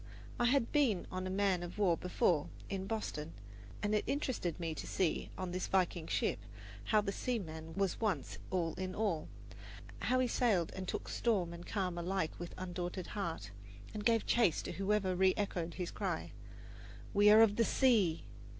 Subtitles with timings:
[0.39, 3.33] I had been on a man of war before, in Boston,
[3.83, 6.39] and it interested me to see, on this Viking ship,
[6.85, 9.27] how the seaman was once all in all
[9.99, 13.51] how he sailed and took storm and calm alike with undaunted heart,
[13.93, 16.31] and gave chase to whosoever reechoed his cry,
[17.13, 18.23] "We are of the sea!"